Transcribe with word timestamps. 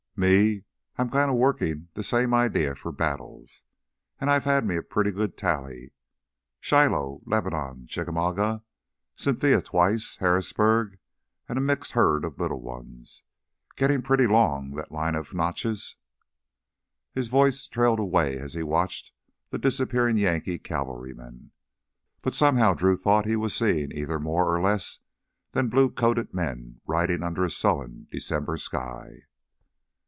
Me, 0.17 0.65
I'm 0.97 1.09
kinda 1.09 1.33
workin' 1.33 1.87
the 1.95 2.03
same 2.03 2.31
idea 2.31 2.75
for 2.75 2.91
battles. 2.91 3.63
An' 4.19 4.29
I 4.29 4.37
have 4.37 4.63
me 4.63 4.75
a 4.75 4.83
pretty 4.83 5.09
good 5.09 5.35
tally 5.35 5.93
Shiloh, 6.59 7.21
Lebanon, 7.25 7.87
Chickamauga, 7.87 8.61
Cynthiana 9.15 9.63
twice, 9.63 10.17
Harrisburg, 10.17 10.99
an' 11.49 11.57
a 11.57 11.61
mixed 11.61 11.93
herd 11.93 12.23
o' 12.23 12.31
little 12.37 12.61
ones. 12.61 13.23
Gittin' 13.75 14.03
pretty 14.03 14.27
long, 14.27 14.75
that 14.75 14.91
line 14.91 15.15
o' 15.15 15.23
knotches." 15.33 15.95
His 17.13 17.27
voice 17.27 17.65
trailed 17.65 17.99
away 17.99 18.37
as 18.37 18.53
he 18.53 18.61
watched 18.61 19.13
the 19.49 19.57
disappearing 19.57 20.17
Yankee 20.17 20.59
cavalrymen, 20.59 21.49
but 22.21 22.35
somehow 22.35 22.75
Drew 22.75 22.95
thought 22.97 23.25
he 23.25 23.37
was 23.37 23.55
seeing 23.55 23.91
either 23.91 24.19
more 24.19 24.53
or 24.55 24.61
less 24.61 24.99
than 25.53 25.67
blue 25.69 25.89
coated 25.89 26.31
men 26.31 26.79
riding 26.85 27.23
under 27.23 27.43
a 27.43 27.49
sullen 27.49 28.07
December 28.11 28.57
sky. 28.57 29.23